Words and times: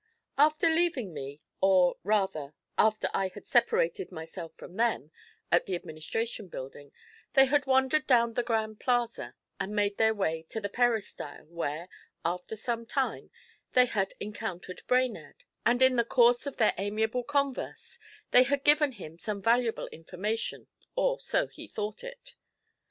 After 0.39 0.67
leaving 0.67 1.13
me, 1.13 1.41
or, 1.61 1.99
rather, 2.01 2.55
after 2.75 3.07
I 3.13 3.27
had 3.35 3.45
separated 3.45 4.11
myself 4.11 4.51
from 4.55 4.75
them 4.77 5.11
at 5.51 5.67
the 5.67 5.75
Administration 5.75 6.47
Building, 6.47 6.91
they 7.33 7.45
had 7.45 7.67
wandered 7.67 8.07
down 8.07 8.33
the 8.33 8.41
Grand 8.41 8.79
Plaza 8.79 9.35
and 9.59 9.75
made 9.75 9.97
their 9.99 10.15
way 10.15 10.41
to 10.49 10.59
the 10.59 10.69
Peristyle, 10.69 11.45
where, 11.45 11.87
after 12.25 12.55
some 12.55 12.87
time, 12.87 13.29
they 13.73 13.85
had 13.85 14.15
encountered 14.19 14.81
Brainerd; 14.87 15.43
and 15.67 15.83
in 15.83 15.97
the 15.97 16.03
course 16.03 16.47
of 16.47 16.57
their 16.57 16.73
amiable 16.79 17.23
converse 17.23 17.99
they 18.31 18.41
had 18.41 18.63
given 18.63 18.93
him 18.93 19.19
some 19.19 19.39
valuable 19.39 19.85
information, 19.89 20.65
or 20.95 21.19
so 21.19 21.45
he 21.45 21.67
thought 21.67 22.03
it. 22.03 22.33